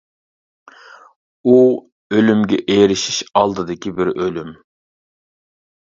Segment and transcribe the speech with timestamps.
[1.51, 4.55] ئۇ ئۆلۈمىگە ئېرىشىش ئالدىدىكى بىر ئۆلۈم.